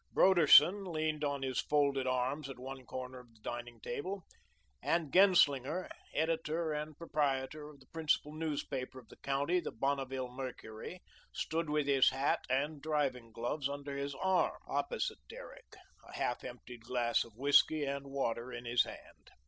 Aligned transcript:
Broderson 0.11 0.83
leaned 0.85 1.23
on 1.23 1.43
his 1.43 1.59
folded 1.61 2.07
arms 2.07 2.49
at 2.49 2.57
one 2.57 2.87
corner 2.87 3.19
of 3.19 3.35
the 3.35 3.39
dining 3.41 3.79
table, 3.79 4.23
and 4.81 5.13
Genslinger, 5.13 5.89
editor 6.15 6.73
and 6.73 6.97
proprietor 6.97 7.69
of 7.69 7.79
the 7.81 7.85
principal 7.93 8.33
newspaper 8.33 8.97
of 8.97 9.09
the 9.09 9.17
county, 9.17 9.59
the 9.59 9.71
"Bonneville 9.71 10.31
Mercury," 10.31 11.03
stood 11.31 11.69
with 11.69 11.85
his 11.85 12.09
hat 12.09 12.45
and 12.49 12.81
driving 12.81 13.31
gloves 13.31 13.69
under 13.69 13.95
his 13.95 14.15
arm, 14.15 14.57
opposite 14.67 15.19
Derrick, 15.29 15.75
a 16.03 16.13
half 16.15 16.43
emptied 16.43 16.83
glass 16.83 17.23
of 17.23 17.35
whiskey 17.37 17.83
and 17.85 18.07
water 18.07 18.51
in 18.51 18.65
his 18.65 18.85
hand. 18.85 19.29